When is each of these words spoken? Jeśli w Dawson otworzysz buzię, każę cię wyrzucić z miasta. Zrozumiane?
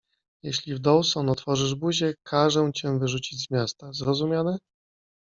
Jeśli 0.43 0.75
w 0.75 0.79
Dawson 0.79 1.29
otworzysz 1.29 1.75
buzię, 1.75 2.13
każę 2.23 2.71
cię 2.75 2.99
wyrzucić 2.99 3.43
z 3.47 3.51
miasta. 3.51 3.93
Zrozumiane? 3.93 4.57